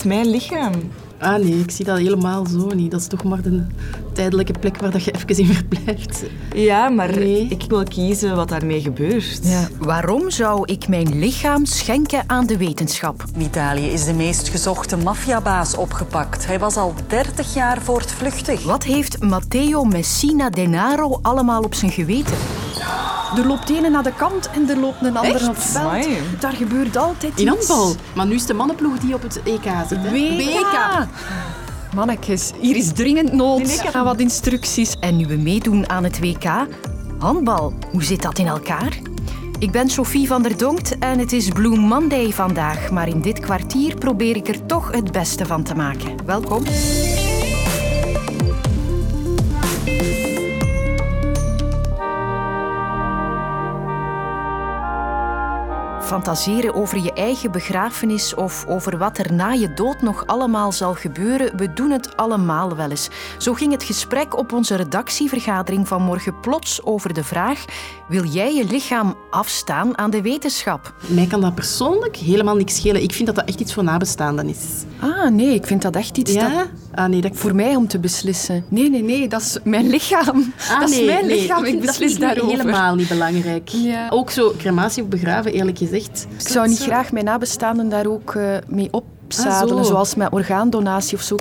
[0.00, 0.72] is mijn lichaam.
[1.18, 2.90] Ah nee, ik zie dat helemaal zo niet.
[2.90, 3.62] Dat is toch maar de
[4.12, 6.22] tijdelijke plek waar dat je even in verblijft.
[6.54, 7.46] Ja, maar Nee.
[7.48, 9.40] ik wil kiezen wat daarmee gebeurt.
[9.42, 9.68] Ja.
[9.78, 13.24] Waarom zou ik mijn lichaam schenken aan de wetenschap?
[13.34, 16.46] In Italië is de meest gezochte maffiabaas opgepakt.
[16.46, 18.62] Hij was al 30 jaar voortvluchtig.
[18.64, 22.36] Wat heeft Matteo Messina Denaro allemaal op zijn geweten?
[23.36, 25.48] Er loopt de ene naar de kant en er loopt een andere Echt?
[25.48, 25.84] op het veld.
[25.84, 26.18] Amai.
[26.40, 27.68] Daar gebeurt altijd In iets.
[27.68, 27.94] handbal.
[28.14, 29.98] Maar nu is de mannenploeg die op het EK zit.
[30.02, 30.10] Hè?
[30.36, 31.06] WK.
[31.94, 34.96] Mannetjes, hier is dringend nood aan wat instructies.
[35.00, 36.44] En nu we meedoen aan het WK,
[37.18, 38.98] handbal, hoe zit dat in elkaar?
[39.58, 42.90] Ik ben Sophie van der Donkt en het is Blue Monday vandaag.
[42.90, 46.14] Maar in dit kwartier probeer ik er toch het beste van te maken.
[46.26, 46.62] Welkom.
[56.10, 60.94] Fantaseren over je eigen begrafenis of over wat er na je dood nog allemaal zal
[60.94, 63.08] gebeuren, we doen het allemaal wel eens.
[63.38, 67.64] Zo ging het gesprek op onze redactievergadering vanmorgen plots over de vraag:
[68.08, 70.94] wil jij je lichaam afstaan aan de wetenschap?
[71.06, 73.02] Mij kan dat persoonlijk helemaal niks schelen.
[73.02, 74.84] Ik vind dat dat echt iets voor nabestaanden is.
[75.00, 76.66] Ah, nee, ik vind dat echt iets dat Ja?
[76.94, 77.30] Ah nee, dat...
[77.34, 78.64] voor mij om te beslissen.
[78.68, 80.52] Nee, nee, nee, dat is mijn lichaam.
[80.70, 82.58] Ah, dat is nee, mijn nee, lichaam, ik dat beslis ik daarover.
[82.58, 83.68] helemaal niet belangrijk.
[83.68, 84.06] Ja.
[84.10, 86.26] Ook zo crematie of begraven, eerlijk gezegd.
[86.38, 89.88] Ik zou niet graag mijn nabestaanden daar ook eh, mee opzadelen, Ah, zo.
[89.90, 91.36] zoals met orgaandonatie of zo.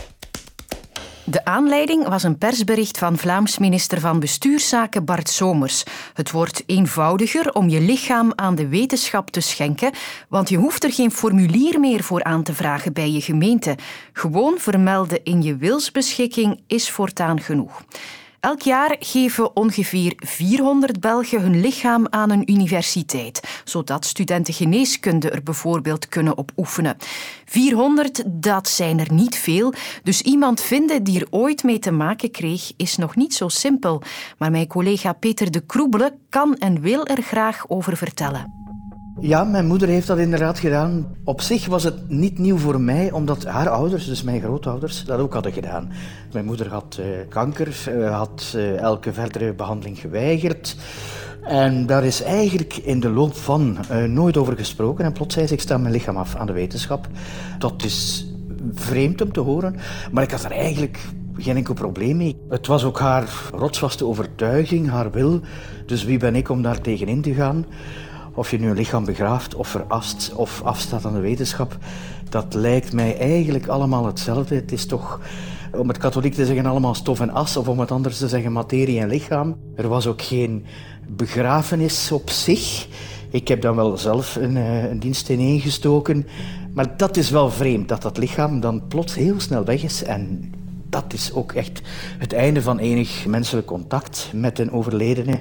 [1.30, 5.84] De aanleiding was een persbericht van Vlaams minister van Bestuurszaken Bart Somers.
[6.14, 9.92] Het wordt eenvoudiger om je lichaam aan de wetenschap te schenken,
[10.30, 13.78] want je hoeft er geen formulier meer voor aan te vragen bij je gemeente.
[14.14, 17.84] Gewoon vermelden in je wilsbeschikking is voortaan genoeg.
[18.40, 25.44] Elk jaar geven ongeveer 400 Belgen hun lichaam aan een universiteit, zodat studenten geneeskunde er
[25.44, 26.98] bijvoorbeeld kunnen op oefenen.
[27.46, 29.74] 400, dat zijn er niet veel,
[30.04, 34.02] dus iemand vinden die er ooit mee te maken kreeg, is nog niet zo simpel.
[34.38, 38.69] Maar mijn collega Peter de Kroebele kan en wil er graag over vertellen.
[39.22, 41.16] Ja, mijn moeder heeft dat inderdaad gedaan.
[41.24, 45.20] Op zich was het niet nieuw voor mij, omdat haar ouders, dus mijn grootouders, dat
[45.20, 45.92] ook hadden gedaan.
[46.34, 50.76] Mijn moeder had eh, kanker, eh, had eh, elke verdere behandeling geweigerd.
[51.44, 53.78] En daar is eigenlijk in de loop van
[54.08, 55.06] nooit over gesproken.
[55.06, 57.08] En plots zei ze, ik sta mijn lichaam af aan de wetenschap.
[57.58, 58.28] Dat is
[58.74, 59.76] vreemd om te horen,
[60.12, 61.00] maar ik had er eigenlijk
[61.38, 62.38] geen enkel probleem mee.
[62.50, 65.40] Het was ook haar rotsvaste overtuiging, haar wil.
[65.86, 67.66] Dus wie ben ik om daar tegenin te gaan?
[68.40, 71.78] Of je nu een lichaam begraaft of verast of afstaat aan de wetenschap,
[72.30, 74.56] dat lijkt mij eigenlijk allemaal hetzelfde.
[74.56, 75.20] Het is toch,
[75.72, 78.52] om het katholiek te zeggen, allemaal stof en as, of om het anders te zeggen,
[78.52, 79.56] materie en lichaam.
[79.76, 80.66] Er was ook geen
[81.08, 82.88] begrafenis op zich.
[83.30, 86.28] Ik heb dan wel zelf een, eh, een dienst ineengestoken.
[86.74, 90.04] Maar dat is wel vreemd, dat dat lichaam dan plots heel snel weg is.
[90.04, 90.54] En
[90.90, 91.82] dat is ook echt
[92.18, 95.40] het einde van enig menselijk contact met een overledene.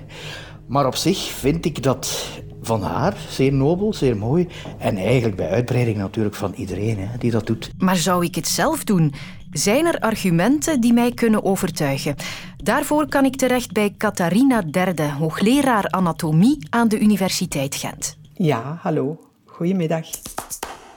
[0.66, 2.26] Maar op zich vind ik dat
[2.69, 4.49] van haar zeer nobel, zeer mooi.
[4.79, 7.73] En eigenlijk bij uitbreiding natuurlijk van iedereen hè, die dat doet.
[7.79, 9.15] Maar zou ik het zelf doen?
[9.51, 12.15] Zijn er argumenten die mij kunnen overtuigen?
[12.57, 18.17] Daarvoor kan ik terecht bij Catharina Derde, hoogleraar anatomie aan de Universiteit Gent.
[18.34, 19.19] Ja, hallo.
[19.45, 20.07] Goedemiddag.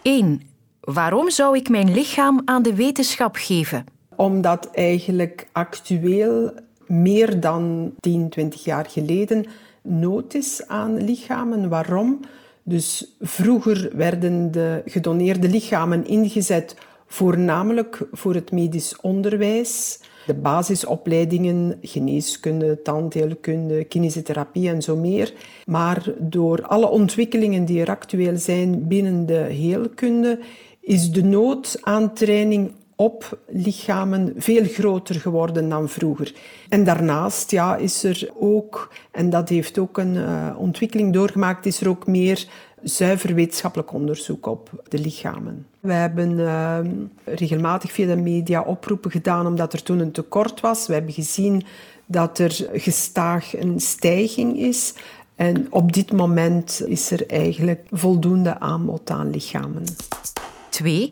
[0.02, 0.42] 1.
[0.82, 3.86] Waarom zou ik mijn lichaam aan de wetenschap geven?
[4.16, 6.52] Omdat eigenlijk actueel
[6.88, 9.46] meer dan 10, 20 jaar geleden
[9.82, 11.70] nood is aan lichamen.
[11.70, 12.20] Waarom?
[12.64, 16.76] Dus vroeger werden de gedoneerde lichamen ingezet
[17.08, 20.00] voornamelijk voor het medisch onderwijs.
[20.26, 25.34] De basisopleidingen, geneeskunde, tandheelkunde, kinesiotherapie en zo meer.
[25.66, 30.40] Maar door alle ontwikkelingen die er actueel zijn binnen de heelkunde,
[30.82, 36.34] is de nood aan training op lichamen veel groter geworden dan vroeger.
[36.70, 41.82] En daarnaast ja, is er ook, en dat heeft ook een uh, ontwikkeling doorgemaakt, is
[41.82, 42.48] er ook meer
[42.84, 45.66] zuiver wetenschappelijk onderzoek op de lichamen.
[45.80, 46.80] We hebben uh,
[47.24, 50.88] regelmatig via de media oproepen gedaan omdat er toen een tekort was.
[50.88, 51.64] We hebben gezien
[52.06, 54.94] dat er gestaag een stijging is.
[55.36, 59.84] En op dit moment is er eigenlijk voldoende aanbod aan lichamen.
[60.70, 61.12] 2.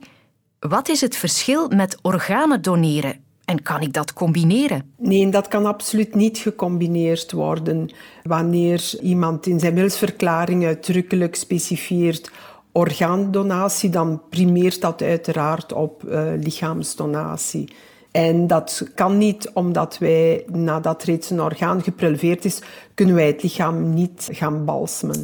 [0.60, 3.16] Wat is het verschil met organen doneren
[3.46, 4.94] en kan ik dat combineren?
[4.98, 7.90] Nee, dat kan absoluut niet gecombineerd worden.
[8.24, 12.32] Wanneer iemand in zijn wilsverklaring uitdrukkelijk specifieert
[12.72, 17.74] orgaandonatie, dan primeert dat uiteraard op uh, lichaamsdonatie.
[18.12, 22.62] En dat kan niet omdat wij, nadat reeds een orgaan gepreleveerd is,
[22.94, 25.24] kunnen wij het lichaam niet gaan balsemen.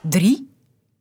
[0.00, 0.50] 3.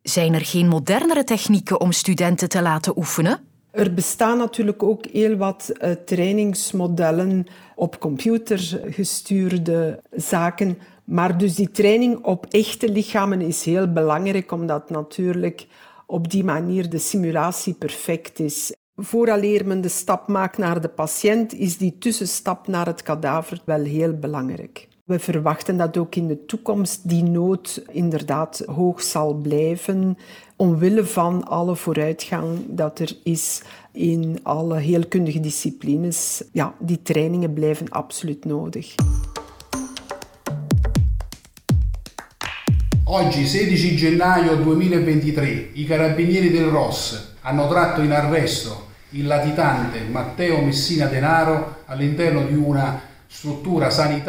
[0.01, 3.46] Zijn er geen modernere technieken om studenten te laten oefenen?
[3.77, 7.45] Er bestaan natuurlijk ook heel wat uh, trainingsmodellen
[7.75, 10.77] op computer gestuurde zaken.
[11.03, 15.67] Maar dus die training op echte lichamen is heel belangrijk, omdat natuurlijk
[16.05, 18.75] op die manier de simulatie perfect is.
[18.95, 23.83] Vooraleer men de stap maakt naar de patiënt, is die tussenstap naar het kadaver wel
[23.83, 24.87] heel belangrijk.
[25.07, 30.17] We verwachten dat ook in de toekomst die nood inderdaad hoog zal blijven,
[30.57, 33.61] omwille van alle vooruitgang dat er is
[33.91, 36.43] in alle heelkundige disciplines.
[36.51, 38.95] Ja, die trainingen blijven absoluut nodig.
[43.03, 50.61] Oggi, 16 gennaio 2023, i carabinieri del ROS hanno tratto in arresto il latitante Matteo
[50.61, 52.99] Messina Denaro all'interno di una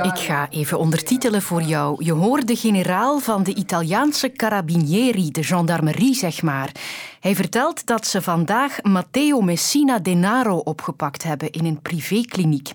[0.02, 2.04] Ik ga even ondertitelen voor jou.
[2.04, 6.72] Je hoort de generaal van de Italiaanse carabinieri, de gendarmerie zeg maar.
[7.20, 12.70] Hij vertelt dat ze vandaag Matteo Messina Denaro opgepakt hebben in een privékliniek.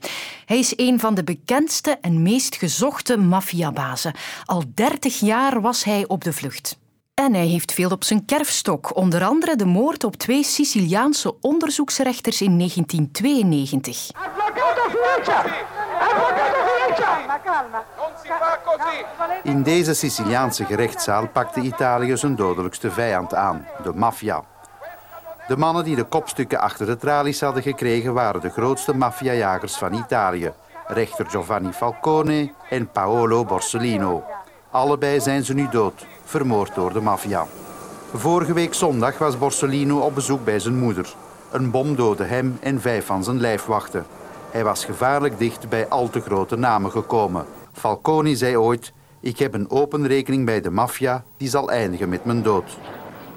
[0.45, 4.13] Hij is een van de bekendste en meest gezochte maffiabazen.
[4.45, 6.81] Al 30 jaar was hij op de vlucht.
[7.13, 12.41] En hij heeft veel op zijn kerfstok, onder andere de moord op twee Siciliaanse onderzoeksrechters
[12.41, 14.11] in 1992.
[19.43, 24.43] In deze Siciliaanse gerechtszaal pakte Italië zijn dodelijkste vijand aan, de maffia.
[25.47, 29.93] De mannen die de kopstukken achter de tralies hadden gekregen waren de grootste maffiajagers van
[29.93, 30.51] Italië.
[30.87, 34.23] Rechter Giovanni Falcone en Paolo Borsellino.
[34.71, 37.45] Allebei zijn ze nu dood, vermoord door de maffia.
[38.13, 41.13] Vorige week zondag was Borsellino op bezoek bij zijn moeder.
[41.51, 44.05] Een bom doodde hem en vijf van zijn lijfwachten.
[44.53, 47.45] Hij was gevaarlijk dicht bij al te grote namen gekomen.
[47.71, 52.25] Falcone zei ooit: Ik heb een open rekening bij de maffia, die zal eindigen met
[52.25, 52.77] mijn dood.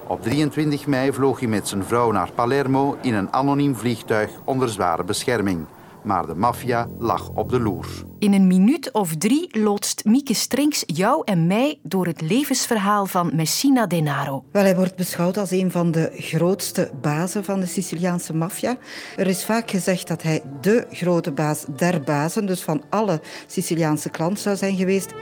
[0.07, 4.69] Op 23 mei vloog hij met zijn vrouw naar Palermo in een anoniem vliegtuig onder
[4.69, 5.67] zware bescherming
[6.07, 7.87] maar de maffia lag op de loer.
[8.19, 13.31] In een minuut of drie loodst Mieke Strinks jou en mij door het levensverhaal van
[13.35, 14.45] Messina Denaro.
[14.53, 18.77] Wel, hij wordt beschouwd als een van de grootste bazen van de Siciliaanse maffia.
[19.17, 24.11] Er is vaak gezegd dat hij de grote baas der bazen, dus van alle Siciliaanse
[24.11, 25.13] klanten zou zijn geweest.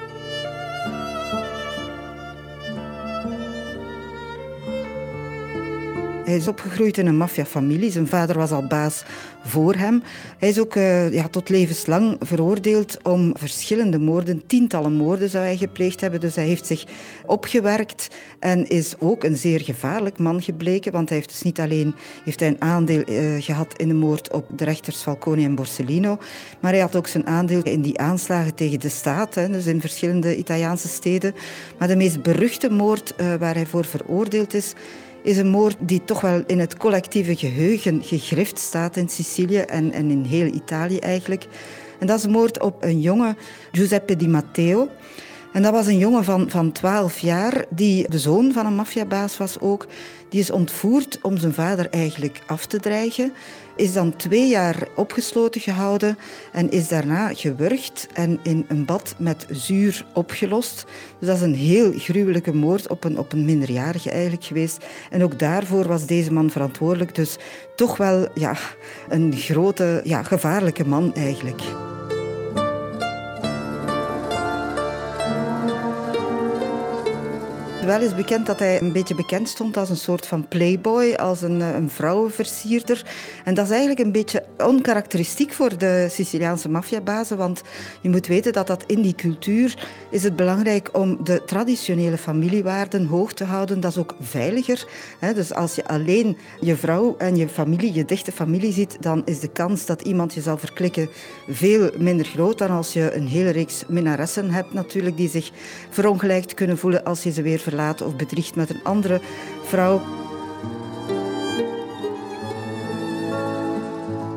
[6.24, 7.90] Hij is opgegroeid in een maffiafamilie.
[7.90, 9.04] Zijn vader was al baas
[9.42, 10.02] voor hem.
[10.38, 15.56] Hij is ook uh, ja, tot levenslang veroordeeld om verschillende moorden, tientallen moorden zou hij
[15.56, 16.20] gepleegd hebben.
[16.20, 16.84] Dus hij heeft zich
[17.26, 20.92] opgewerkt en is ook een zeer gevaarlijk man gebleken.
[20.92, 21.94] Want hij heeft dus niet alleen
[22.24, 26.18] heeft hij een aandeel uh, gehad in de moord op de rechters Falcone en Borsellino,
[26.60, 29.80] maar hij had ook zijn aandeel in die aanslagen tegen de staat, hè, dus in
[29.80, 31.34] verschillende Italiaanse steden.
[31.78, 34.74] Maar de meest beruchte moord uh, waar hij voor veroordeeld is,
[35.24, 39.92] is een moord die toch wel in het collectieve geheugen gegrift staat in Sicilië en,
[39.92, 41.46] en in heel Italië eigenlijk.
[41.98, 43.36] En dat is een moord op een jonge
[43.72, 44.88] Giuseppe Di Matteo.
[45.54, 49.36] En dat was een jongen van, van 12 jaar, die de zoon van een maffiabaas
[49.36, 49.86] was ook.
[50.28, 53.32] Die is ontvoerd om zijn vader eigenlijk af te dreigen.
[53.76, 56.18] Is dan twee jaar opgesloten gehouden
[56.52, 60.84] en is daarna gewurgd en in een bad met zuur opgelost.
[61.18, 64.84] Dus dat is een heel gruwelijke moord op een, op een minderjarige eigenlijk geweest.
[65.10, 67.14] En ook daarvoor was deze man verantwoordelijk.
[67.14, 67.36] Dus
[67.76, 68.56] toch wel ja,
[69.08, 71.62] een grote, ja, gevaarlijke man eigenlijk.
[77.84, 81.42] Wel is bekend dat hij een beetje bekend stond als een soort van playboy, als
[81.42, 83.02] een, eh, een vrouwenversierder.
[83.44, 87.62] En dat is eigenlijk een beetje onkarakteristiek voor de Siciliaanse maffiabazen, want
[88.00, 93.06] je moet weten dat dat in die cultuur is het belangrijk om de traditionele familiewaarden
[93.06, 93.80] hoog te houden.
[93.80, 94.86] Dat is ook veiliger.
[95.34, 99.40] Dus als je alleen je vrouw en je familie, je dichte familie ziet, dan is
[99.40, 101.08] de kans dat iemand je zal verklikken
[101.48, 105.50] veel minder groot dan als je een hele reeks minnaressen hebt natuurlijk, die zich
[105.90, 107.58] verongelijkt kunnen voelen als je ze weer
[108.02, 109.20] of bedriegt met een andere
[109.62, 110.00] vrouw.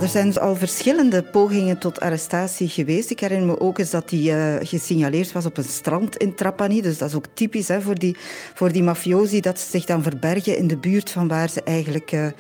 [0.01, 3.09] Er zijn al verschillende pogingen tot arrestatie geweest.
[3.09, 6.81] Ik herinner me ook eens dat die uh, gesignaleerd was op een strand in Trapani.
[6.81, 8.17] Dus dat is ook typisch hè, voor, die,
[8.53, 12.11] voor die mafiosi dat ze zich dan verbergen in de buurt van waar ze eigenlijk
[12.11, 12.31] uh, uh,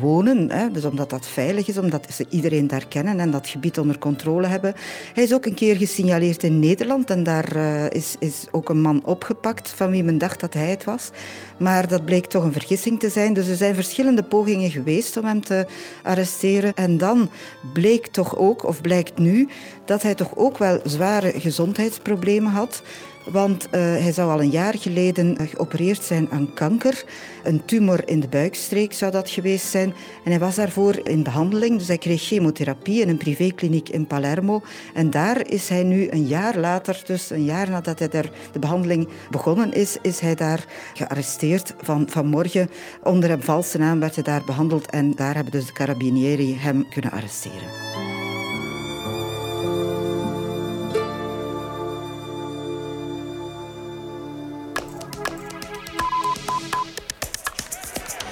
[0.00, 0.50] wonen.
[0.50, 0.70] Hè.
[0.70, 4.46] Dus omdat dat veilig is, omdat ze iedereen daar kennen en dat gebied onder controle
[4.46, 4.74] hebben.
[5.14, 7.56] Hij is ook een keer gesignaleerd in Nederland en daar
[7.92, 11.10] is, is ook een man opgepakt van wie men dacht dat hij het was.
[11.58, 13.32] Maar dat bleek toch een vergissing te zijn.
[13.32, 15.66] Dus er zijn verschillende pogingen geweest om hem te
[16.02, 16.74] arresteren.
[16.74, 17.30] En dan
[17.72, 19.48] bleek toch ook, of blijkt nu,
[19.84, 22.82] dat hij toch ook wel zware gezondheidsproblemen had.
[23.24, 27.04] Want uh, hij zou al een jaar geleden geopereerd zijn aan kanker.
[27.42, 29.94] Een tumor in de buikstreek zou dat geweest zijn.
[30.24, 31.78] En hij was daarvoor in behandeling.
[31.78, 34.62] Dus hij kreeg chemotherapie in een privékliniek in Palermo.
[34.94, 38.58] En daar is hij nu een jaar later, dus een jaar nadat hij daar de
[38.58, 42.70] behandeling begonnen is, is hij daar gearresteerd van, vanmorgen.
[43.02, 46.88] Onder een valse naam werd hij daar behandeld en daar hebben dus de carabinieri hem
[46.88, 47.99] kunnen arresteren.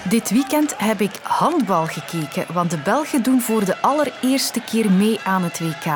[0.08, 5.20] Dit weekend heb ik handbal gekeken, want de Belgen doen voor de allereerste keer mee
[5.24, 5.92] aan het WK.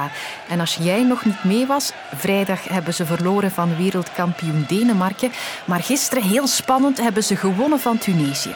[0.48, 5.30] En als jij nog niet mee was, vrijdag hebben ze verloren van wereldkampioen Denemarken.
[5.64, 8.54] Maar gisteren, heel spannend, hebben ze gewonnen van Tunesië.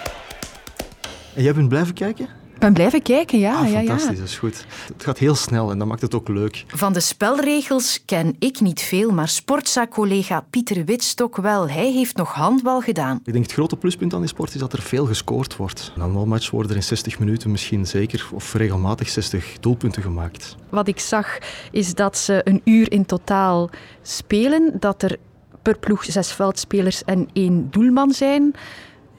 [1.34, 2.28] En jij bent blijven kijken?
[2.56, 3.58] Ik ben blijven kijken, ja.
[3.58, 4.16] Ah, ja, fantastisch, ja.
[4.16, 4.66] dat is goed.
[4.92, 6.64] Het gaat heel snel en dat maakt het ook leuk.
[6.66, 11.68] Van de spelregels ken ik niet veel, maar sportza-collega Pieter Witstok wel.
[11.68, 13.20] Hij heeft nog handbal gedaan.
[13.24, 15.92] Ik denk het grote pluspunt aan die sport is dat er veel gescoord wordt.
[15.94, 20.56] Een handbalmatch worden er in 60 minuten misschien zeker of regelmatig 60 doelpunten gemaakt.
[20.68, 21.38] Wat ik zag
[21.70, 23.70] is dat ze een uur in totaal
[24.02, 25.16] spelen, dat er
[25.62, 28.54] per ploeg zes veldspelers en één doelman zijn.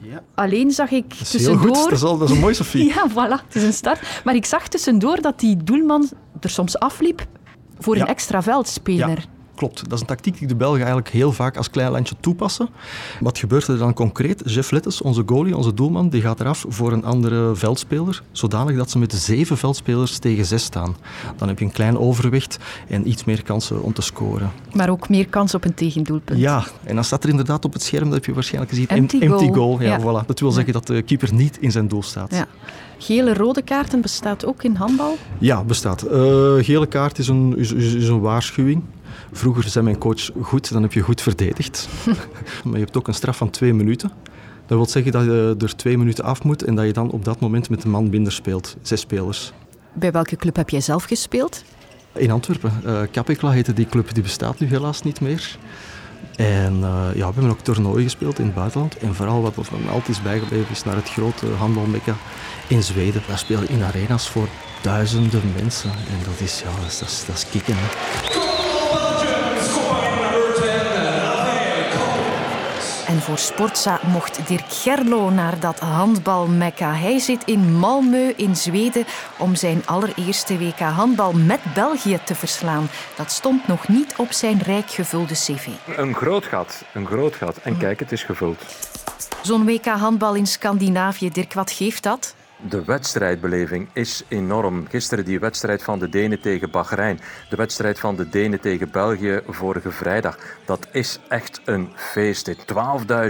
[0.00, 0.22] Ja.
[0.34, 1.60] Alleen zag ik Dat is tussendoor...
[1.64, 2.84] heel goed, dat is, al, dat is een mooi Sophie.
[2.94, 4.20] Ja, voilà, het is een start.
[4.24, 6.08] Maar ik zag tussendoor dat die doelman
[6.40, 7.26] er soms afliep
[7.78, 8.02] voor Ja.
[8.02, 9.24] een extra veldspeler.
[9.58, 9.82] Klopt.
[9.84, 12.68] Dat is een tactiek die de Belgen eigenlijk heel vaak als klein landje toepassen.
[13.20, 14.42] Wat gebeurt er dan concreet?
[14.44, 18.90] Jeff Lettes, onze goalie, onze doelman, die gaat eraf voor een andere veldspeler, zodanig dat
[18.90, 20.96] ze met zeven veldspelers tegen zes staan.
[21.36, 24.50] Dan heb je een klein overwicht en iets meer kansen om te scoren.
[24.72, 26.38] Maar ook meer kans op een tegendoelpunt.
[26.40, 29.18] Ja, en dan staat er inderdaad op het scherm, dat heb je waarschijnlijk gezien, Empty
[29.18, 29.52] em- goal.
[29.54, 29.80] goal.
[29.80, 30.00] Ja, Ja.
[30.22, 30.26] Voilà.
[30.26, 32.34] Dat wil zeggen dat de keeper niet in zijn doel staat.
[32.34, 32.46] Ja.
[32.98, 35.16] Gele rode kaarten bestaat ook in handbal.
[35.38, 36.02] Ja, bestaat.
[36.02, 36.18] Eh,
[36.58, 38.82] gele kaart is een, is, is is een waarschuwing.
[39.32, 41.88] Vroeger zei mijn coach goed, dan heb je goed verdedigd.
[42.64, 44.10] maar je hebt ook een straf van twee minuten.
[44.66, 47.24] Dat wil zeggen dat je er twee minuten af moet en dat je dan op
[47.24, 48.76] dat moment met een man minder speelt.
[48.82, 49.52] Zes spelers.
[49.92, 51.64] Bij welke club heb jij zelf gespeeld?
[52.12, 52.72] In Antwerpen.
[52.84, 55.58] eh Capicla heette die club, die bestaat nu helaas niet meer.
[56.36, 58.96] En eh, ja, we hebben ook toernooien gespeeld in het buitenland.
[58.96, 62.14] En vooral wat dan altijd is bijgebleven is naar het grote handbalmekka
[62.68, 63.22] in Zweden.
[63.28, 64.48] Daar speel je in arena's voor
[64.82, 65.90] duizenden mensen.
[65.90, 67.74] En dat is, ja, dat is, dat is, dat is kicken.
[67.76, 68.37] Hè.
[73.18, 76.92] En voor Sportza mocht Dirk Gerlo naar dat handbalmekka.
[76.92, 79.04] Hij zit in Malmö in Zweden
[79.38, 82.88] om zijn allereerste WK handbal met België te verslaan.
[83.16, 85.66] Dat stond nog niet op zijn rijk gevulde cv.
[85.96, 87.56] Een groot gat, een groot gat.
[87.56, 88.64] En kijk, het is gevuld.
[89.42, 92.34] Zo'n WK handbal in Scandinavië, Dirk, wat geeft dat?
[92.66, 94.86] De wedstrijdbeleving is enorm.
[94.88, 97.20] Gisteren die wedstrijd van de Denen tegen Bahrein.
[97.50, 100.38] De wedstrijd van de Denen tegen België vorige vrijdag.
[100.64, 102.46] Dat is echt een feest.
[102.46, 102.54] hè.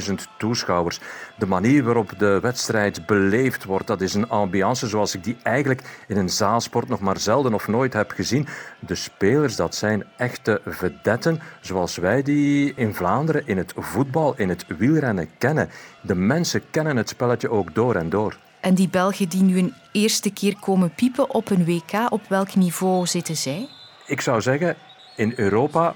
[0.06, 1.00] 12.000 toeschouwers.
[1.38, 6.04] De manier waarop de wedstrijd beleefd wordt, dat is een ambiance zoals ik die eigenlijk
[6.06, 8.46] in een zaalsport nog maar zelden of nooit heb gezien.
[8.78, 14.48] De spelers, dat zijn echte vedetten, zoals wij die in Vlaanderen in het voetbal, in
[14.48, 15.70] het wielrennen kennen.
[16.00, 18.36] De mensen kennen het spelletje ook door en door.
[18.68, 22.54] En die Belgen die nu een eerste keer komen piepen op een WK, op welk
[22.54, 23.68] niveau zitten zij?
[24.06, 24.76] Ik zou zeggen,
[25.16, 25.94] in Europa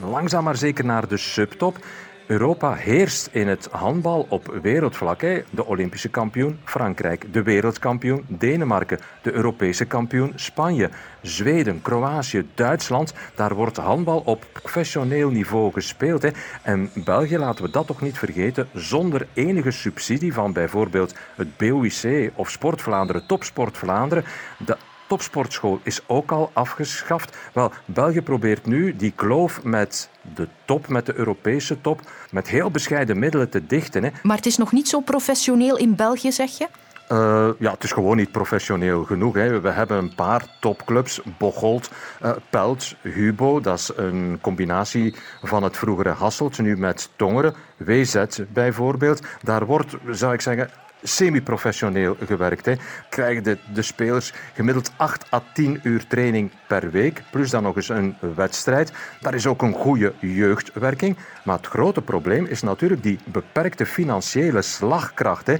[0.00, 1.84] langzaam maar zeker naar de subtop.
[2.26, 5.20] Europa heerst in het handbal op wereldvlak.
[5.20, 10.90] De Olympische kampioen Frankrijk, de wereldkampioen Denemarken, de Europese kampioen Spanje,
[11.22, 13.14] Zweden, Kroatië, Duitsland.
[13.34, 16.22] Daar wordt handbal op professioneel niveau gespeeld.
[16.22, 16.30] Hè.
[16.62, 22.30] En België, laten we dat toch niet vergeten, zonder enige subsidie van bijvoorbeeld het BOIC
[22.34, 24.24] of Sport Vlaanderen, Topsport Vlaanderen.
[24.58, 24.76] De
[25.06, 27.36] topsportschool is ook al afgeschaft.
[27.52, 32.70] Wel, België probeert nu die kloof met de top, met de Europese top, met heel
[32.70, 34.02] bescheiden middelen te dichten.
[34.02, 34.10] Hè.
[34.22, 36.68] Maar het is nog niet zo professioneel in België, zeg je?
[37.08, 39.34] Eh, ja, het is gewoon niet professioneel genoeg.
[39.34, 39.60] Hè.
[39.60, 41.20] We hebben een paar topclubs.
[41.38, 43.60] Bocholt, eh, Pelt, Hubo.
[43.60, 47.54] Dat is een combinatie van het vroegere Hasselt, nu met Tongeren.
[47.76, 49.22] WZ bijvoorbeeld.
[49.42, 50.70] Daar wordt, zou ik zeggen,
[51.06, 52.66] semi-professioneel gewerkt.
[52.66, 52.74] Hè.
[53.08, 57.76] Krijgen de, de spelers gemiddeld 8 à 10 uur training per week, plus dan nog
[57.76, 58.92] eens een wedstrijd.
[59.20, 61.16] Daar is ook een goede jeugdwerking.
[61.44, 65.46] Maar het grote probleem is natuurlijk die beperkte financiële slagkracht.
[65.46, 65.56] Hè.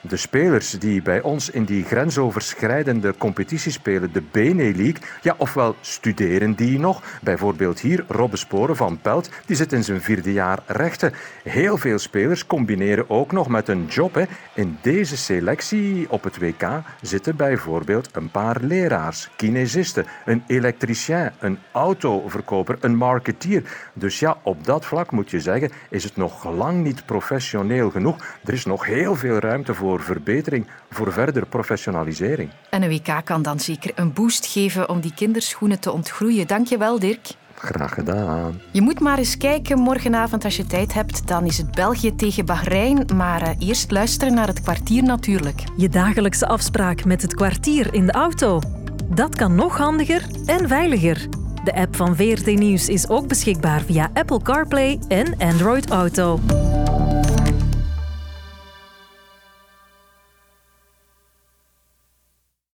[0.00, 6.54] De spelers die bij ons in die grensoverschrijdende competitie spelen, de Bene-League, ja, ofwel studeren
[6.54, 7.02] die nog.
[7.22, 11.12] Bijvoorbeeld hier, Robbe Sporen van Pelt, die zit in zijn vierde jaar rechten.
[11.42, 14.14] Heel veel spelers combineren ook nog met een job.
[14.14, 14.24] Hè.
[14.54, 21.58] In deze selectie op het WK zitten bijvoorbeeld een paar leraars, kinesisten, een elektricien, een
[21.72, 23.62] autoverkoper, een marketeer.
[23.92, 28.16] Dus ja, op dat vlak moet je zeggen, is het nog lang niet professioneel genoeg.
[28.44, 32.50] Er is nog heel veel ruimte voor verbetering, voor verdere professionalisering.
[32.70, 36.46] En een WK kan dan zeker een boost geven om die kinderschoenen te ontgroeien.
[36.46, 37.34] Dank je wel, Dirk.
[37.58, 38.60] Graag gedaan.
[38.70, 41.28] Je moet maar eens kijken morgenavond als je tijd hebt.
[41.28, 43.06] Dan is het België tegen Bahrein.
[43.14, 45.62] Maar uh, eerst luisteren naar het kwartier natuurlijk.
[45.76, 48.60] Je dagelijkse afspraak met het kwartier in de auto.
[49.08, 51.28] Dat kan nog handiger en veiliger.
[51.64, 56.40] De app van VRT Nieuws is ook beschikbaar via Apple CarPlay en Android Auto.